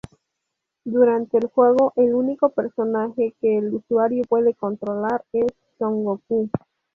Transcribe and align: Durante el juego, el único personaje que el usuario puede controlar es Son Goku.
Durante 0.83 1.37
el 1.37 1.45
juego, 1.45 1.93
el 1.95 2.15
único 2.15 2.49
personaje 2.49 3.35
que 3.39 3.59
el 3.59 3.71
usuario 3.71 4.23
puede 4.27 4.55
controlar 4.55 5.23
es 5.31 5.45
Son 5.77 6.03
Goku. 6.03 6.49